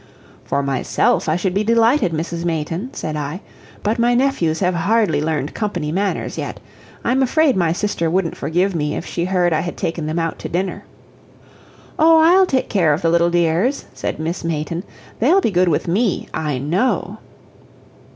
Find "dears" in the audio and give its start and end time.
13.29-13.85